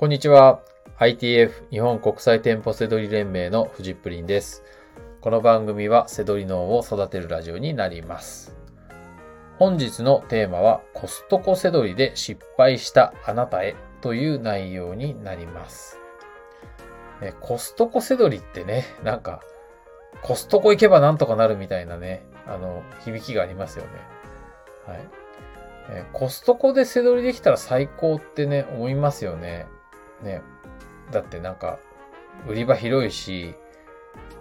[0.00, 0.62] こんにちは。
[0.98, 4.62] ITF 日本国際店舗セドリ連盟のフジップリンです。
[5.20, 8.56] この番組はセドリ脳を育てるラジオになります。
[9.58, 15.98] 本日のテーマはコストコセドリで失敗したあなたへという内容になります。
[17.40, 19.42] コストコセドリってね、なんか
[20.22, 23.90] コストコ行けばなんとかなるみたいなね、あの、響きがありますよね。
[24.86, 25.08] はい。
[25.90, 29.66] えコストコで背取りできたら最高ってね、思いますよね。
[30.22, 30.42] ね。
[31.10, 31.78] だってなんか、
[32.46, 33.54] 売り場広いし、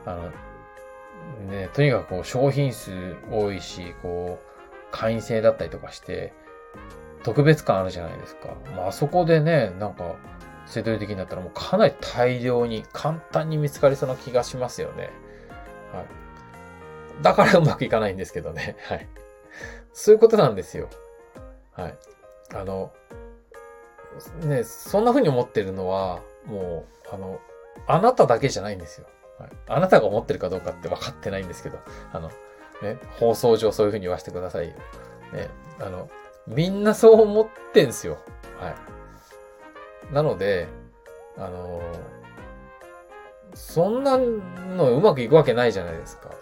[0.06, 4.46] あの、ね、とにかくこう商品数多いし、こう、
[4.92, 6.34] 会員制だったりとかして、
[7.24, 8.56] 特別感あるじゃないですか。
[8.76, 10.16] まあ、あそこでね、なんか、
[10.66, 15.10] 背取り的になったらもうかなり大量に、簡単に見つかりそうな気がしますよね。
[15.94, 16.06] はい。
[17.22, 18.78] だからうまくいかないんですけどね。
[18.88, 19.08] はい。
[19.94, 20.90] そういうことなんですよ。
[21.72, 21.98] はい。
[22.54, 22.92] あの、
[24.46, 27.40] ね、そんな風に思ってるのは、もう、あの、
[27.88, 29.08] あなただけじゃないんですよ。
[29.40, 31.80] はい、あなたが思ってるかどうかって分かってないんですけど、
[32.12, 32.30] あの、
[32.82, 34.76] ね、放送上そういう風に言わせてくださいよ。
[35.34, 36.10] ね、あの、
[36.48, 38.18] みんなそう思ってんすよ。
[38.60, 38.72] は
[40.12, 40.14] い。
[40.14, 40.68] なので、
[41.38, 41.82] あの
[43.54, 46.30] そんなのうまくいくわけないじゃないですか。
[46.30, 46.40] だっ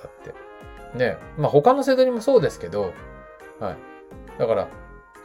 [0.93, 0.97] て。
[0.97, 1.17] ね。
[1.37, 2.93] まあ他の世代にもそうですけど、
[3.59, 3.77] はい。
[4.39, 4.67] だから、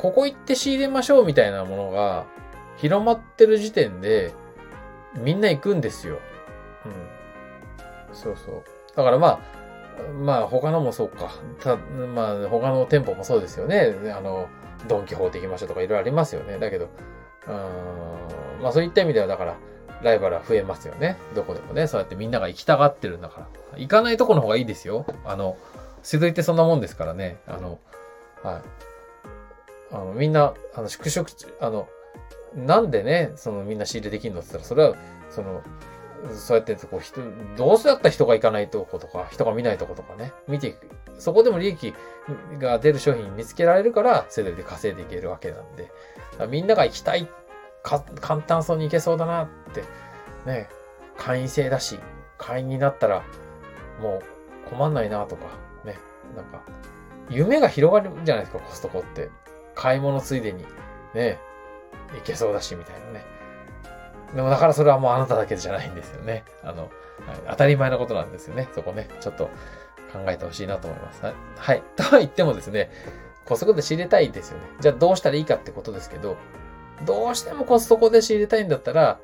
[0.02, 2.26] ここ行って仕入れましょうみたいなものが
[2.76, 4.34] 広まってる時点で、
[5.14, 6.18] みんな行くんですよ。
[6.84, 6.88] う
[8.12, 8.14] ん。
[8.14, 8.64] そうそう。
[8.96, 9.38] だからまあ、
[10.12, 11.30] まあ他のもそうか。
[11.60, 13.94] た、まあ他の店舗もそうですよね。
[14.12, 14.48] あの、
[14.88, 16.58] ドンキホーテ行きましょうとかいろいろありますよね。
[16.58, 16.88] だけど、
[17.46, 19.56] うん、まあそういった意味ではだから、
[20.02, 21.16] ライバルは増えますよね。
[21.36, 21.86] どこでもね。
[21.86, 23.78] そうやってみんなが行きたがってるんだから。
[23.78, 25.06] 行かないとこの方がいいですよ。
[25.24, 25.56] あの、
[26.02, 27.38] 世代ってそんなもんですからね。
[27.46, 27.78] あの、
[28.42, 28.62] はい。
[29.92, 31.24] あの、みんな、あの、縮小、
[31.60, 31.88] あの、
[32.54, 34.96] なんでね、そのみんな仕入れできるのって言ったら、それは、
[35.30, 35.62] その、
[36.34, 37.20] そうやってこう人、
[37.56, 40.88] どうせだったら人が行かないとことか、人が見ないとことかね、見ていく。
[41.18, 41.94] そこでも利益
[42.58, 45.90] が出る商品見つけられるから、セドリで稼いでいけるわけなんで、
[46.48, 47.28] みんなが行きたい、
[47.82, 49.84] か、簡単そうに行けそうだなって、
[50.46, 50.68] ね、
[51.16, 51.98] 会員制だし、
[52.38, 53.22] 会員になったら、
[54.00, 54.22] も
[54.66, 55.46] う困んないなとか、
[55.84, 55.98] ね、
[56.36, 56.62] なんか、
[57.28, 59.30] 夢が広がるじゃないですか、コストコって。
[59.74, 60.64] 買い物ついでに、
[61.14, 61.38] ね、
[62.16, 63.24] いけそうだし、みたいなね。
[64.34, 66.44] でもだからそれはもうあなただけじゃないんですよね。
[66.62, 66.90] あの、はい、
[67.50, 68.68] 当たり前のことなんですよね。
[68.74, 69.46] そこね、ちょっと
[70.12, 71.22] 考えてほしいなと思います。
[71.22, 71.82] はい。
[71.96, 72.90] とは言ってもですね、
[73.44, 74.64] コストコで仕入れたいですよね。
[74.80, 76.36] じゃあどうしたらいいかってことですけど、
[77.04, 79.18] どうしてもコストコで仕入れたいんだったら、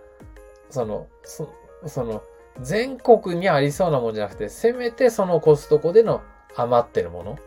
[0.71, 1.49] その、そ
[1.87, 2.23] その、
[2.61, 6.23] 全国にありそうなもんじゃなくて、せめてそのコストコでの
[6.57, 7.39] 余ってるもの。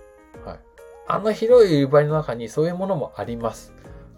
[1.14, 3.74] あの広い売り場の中にそういうものもあります。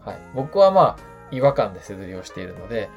[0.05, 0.17] はい。
[0.35, 2.87] 僕はまあ、違和感で背釣りをしているので、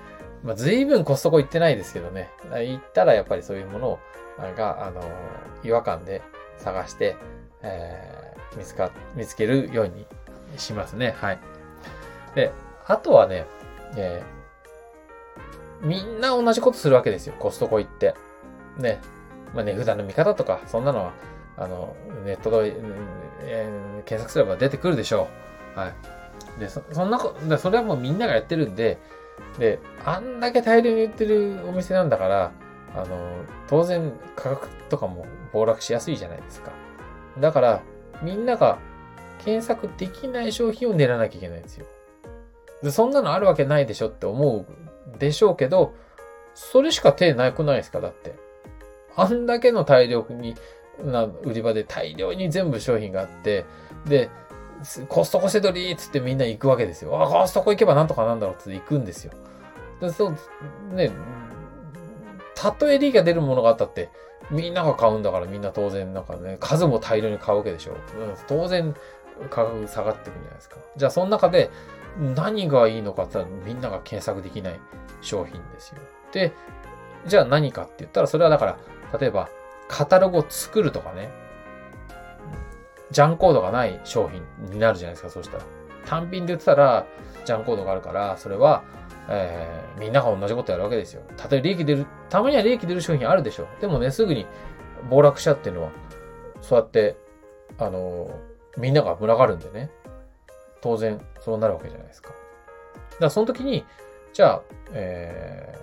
[0.44, 2.28] まあ、随分コストコ行ってないですけどね。
[2.50, 3.98] 行ったらやっぱりそういうものを、
[4.56, 5.02] が、あの、
[5.64, 6.20] 違和感で
[6.58, 7.16] 探して、
[7.62, 10.06] えー、見つか、見つけるように
[10.58, 11.14] しますね。
[11.18, 11.38] はい。
[12.34, 12.52] で、
[12.86, 13.46] あとはね、
[13.96, 17.34] えー、みんな同じことするわけですよ。
[17.38, 18.14] コストコ行って。
[18.76, 19.00] ね。
[19.54, 21.12] まあ、値札の見方とか、そんなのは、
[21.56, 22.74] あの、ネットで、
[23.40, 25.28] えー、検索すれば出てくるでしょ
[25.76, 25.78] う。
[25.78, 26.60] はい。
[26.60, 28.98] で、そそんなこ、でそれはもうみんながやってるんで、
[29.58, 32.52] で、あんだけ大量に売ってるお店なんだから、
[32.94, 33.06] あの、
[33.68, 36.72] 当然価格とかも暴落しやすいじゃないですか。
[37.38, 37.82] だから、
[38.22, 38.78] みんなが
[39.44, 41.86] 検索できない商品を狙わなきゃいけないんですよ。
[42.82, 44.66] で、そんなのあるわけないでしょって思う
[45.18, 45.94] でしょうけど、
[46.54, 48.00] それしか手なくないですか？
[48.00, 48.34] だって。
[49.14, 50.54] あんだけの大量に、
[51.04, 53.64] な売り場で大量に全部商品があって、
[54.06, 54.30] で、
[55.08, 57.22] コストコセドリーっつってみんな行くわけですよ。
[57.22, 59.32] あ、コストコ行けばなんとかなんだろうっつって行くんですよ。
[60.00, 61.10] でそう、ね、
[62.54, 64.10] たとえ利益が出るものがあったって、
[64.50, 67.92] みんなが買うんだからみんな当然なんかね、数も大量に買うわけでしょ。
[67.92, 67.98] うん、
[68.46, 68.94] 当然
[69.50, 70.76] 価格下がってくるんじゃないですか。
[70.96, 71.70] じゃあその中で
[72.34, 74.80] 何がいいのかって言ったらみんなが検索できない
[75.20, 76.00] 商品ですよ。
[76.32, 76.52] で、
[77.26, 78.78] じゃあ何かって言ったらそれはだから、
[79.18, 79.48] 例えば
[79.88, 81.30] カタログを作るとかね、
[83.10, 85.64] ジャンコードがない商品になるじゃないですか、そうしたら。
[86.06, 87.06] 単品で売ってたら、
[87.44, 88.82] ジャンコードがあるから、それは、
[89.28, 91.22] えー、みんなが同じことやるわけですよ。
[91.36, 93.66] たとえ利益出る、たまには利益出る商品あるでしょ。
[93.80, 94.46] でもね、すぐに
[95.08, 95.90] 暴落しちゃっていうのは、
[96.60, 97.16] そうやって、
[97.78, 99.90] あのー、みんなが群がるんでね。
[100.80, 102.30] 当然、そうなるわけじゃないですか。
[102.30, 102.38] だか
[103.20, 103.84] らその時に、
[104.32, 104.62] じゃあ、
[104.92, 105.78] え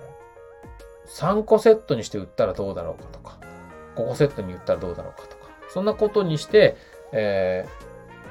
[1.06, 3.38] ー、3個セットにして売ったらどうだろうかとか、
[3.96, 6.76] 5個セットに売ったらどうだろうかとか、そんなことにして、
[7.12, 7.66] え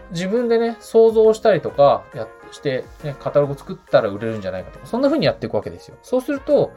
[0.10, 5.98] ー、自分でね、想像したりとか、やして、ね、カタログ作ったら売れるんじゃないかとか、そんな風にやっていくわけですよ。
[6.02, 6.72] そうすると、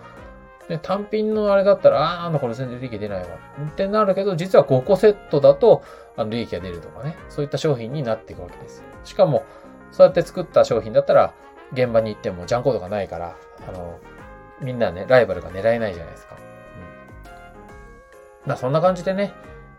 [0.68, 3.26] ね、単品のあれだったら、ああ、なんだこれ全然利益出ないわ。
[3.68, 5.82] ってなるけど、実は5個セットだと、
[6.16, 7.16] あの、利益が出るとかね。
[7.28, 8.84] そういった商品になっていくわけです。
[9.04, 9.44] しかも、
[9.92, 11.34] そうやって作った商品だったら、
[11.72, 13.36] 現場に行ってもジャンコードがないから、
[13.68, 13.98] あの、
[14.60, 16.36] みんなね、ライバルが狙えないじゃないですか。
[18.54, 19.32] そんな感じでね、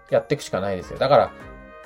[0.09, 0.99] やっていくしかないですよ。
[0.99, 1.31] だから、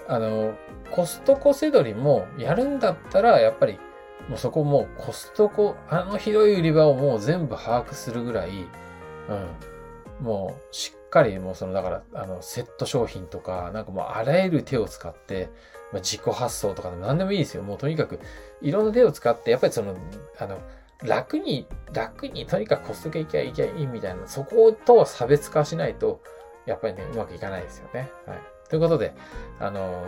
[0.07, 0.55] あの、
[0.89, 3.79] コストコセドリもやるんだったら、やっぱり、
[4.27, 10.25] もうそこもうコストコ、あの広い売り場をもう全部把握するぐらい、うん。
[10.25, 15.49] もう、しっかりもうその、だから、あの、セット商品とか、なんかもうあらゆる手を使って、
[15.91, 17.63] まあ、自己発送とかでも何でもいいですよ。
[17.63, 18.19] もうとにかく、
[18.61, 19.95] いろんな手を使って、やっぱりその、
[20.37, 20.57] あの、
[21.03, 26.21] 楽に、楽にとにかくコストケいきゃいきゃいいみたいな、そことは差別化しないと、
[26.65, 28.11] やっぱりね、うまくいかないですよね。
[28.25, 28.39] はい。
[28.69, 29.13] ということで、
[29.59, 30.05] あの、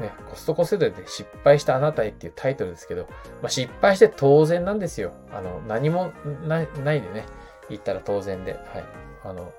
[0.00, 3.08] ね、コストコ世代で失敗したあなたへっていうタイトルですけど、
[3.42, 5.12] まあ、失敗して当然なんですよ。
[5.32, 6.12] あの、何も
[6.46, 7.24] ないないでね、
[7.68, 8.62] 言ったら当然で、はい。
[9.24, 9.52] あの、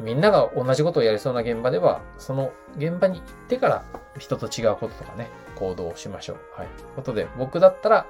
[0.00, 3.84] みんなが同じことをやりそうな現場では、その現場に行ってから
[4.18, 6.36] 人と違うこととかね、行動をしましょう。
[6.56, 6.68] はい。
[6.68, 8.06] ということで、僕だったら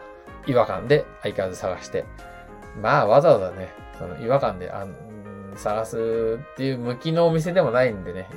[0.47, 2.05] 違和感で相変わらず探して、
[2.81, 4.87] まあわざわざね、その違和感であ
[5.57, 8.29] 探すっていう向きのお店でもないんでね、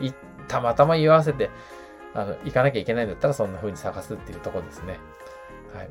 [0.47, 1.49] たまたま言わせて、
[2.13, 4.99] あの、行かなきゃいけないんだったらそんな風に探すっていうとこですね。
[5.73, 5.89] はい。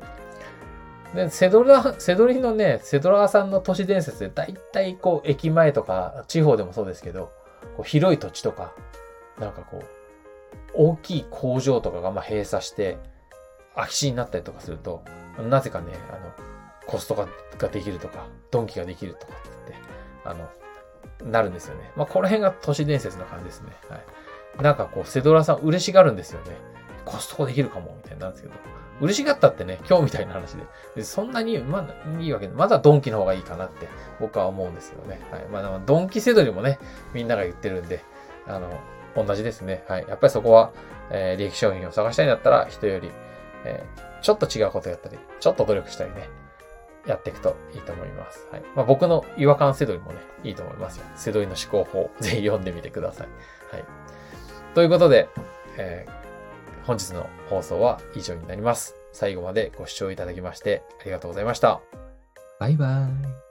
[1.15, 7.31] で、セドラ、セドリのね、セドラーさんの都市伝説で、だいたいこう、駅前とか、地方でもそうですけど、
[7.75, 8.73] こう広い土地とか、
[9.39, 9.85] なんかこう、
[10.73, 12.97] 大きい工場とかがま閉鎖して、
[13.75, 15.03] 空き地になったりとかすると、
[15.49, 16.31] なぜかね、あの、
[16.87, 17.27] コストが
[17.57, 19.87] ができるとか、ドンキができるとかって言って、
[20.25, 20.49] あの、
[21.23, 21.91] なるんですよね。
[21.95, 23.71] まあ、この辺が都市伝説の感じですね。
[23.89, 24.63] はい。
[24.63, 26.57] なんかこう、セドラさん嬉しがるんですよね。
[27.05, 28.55] コストコできるかも、みたいになんですけど。
[28.99, 30.63] 嬉しがったってね、今日みたいな話で。
[30.95, 33.87] でそんなに、まだ、いいわけで、まだドンキの方がいいかなって
[34.19, 35.21] 僕は思うんですよね。
[35.31, 35.45] はい。
[35.45, 36.79] まあ、ドンキセドリもね、
[37.13, 38.03] みんなが言ってるんで、
[38.47, 38.79] あの、
[39.15, 39.83] 同じですね。
[39.87, 40.05] はい。
[40.07, 40.71] やっぱりそこは、
[41.11, 43.11] えー、利益商品を探したいんだったら、人より、
[43.65, 46.29] えー、ちょっと違うことやったり、ちょっと努力したりね、
[47.07, 48.47] やっていくといいと思います。
[48.51, 48.63] はい。
[48.75, 51.05] まあ、僕の違和感せどりもね、いいと思いますよ。
[51.15, 53.27] せどりの思考法、 ぜひ読んでみてください。
[53.73, 53.85] はい。
[54.75, 55.29] ということで、
[55.77, 58.95] えー、本日の放送は以上になります。
[59.13, 61.81] 最後までご視聴いただきましてありがとうございました。
[62.59, 63.46] バイバーイ。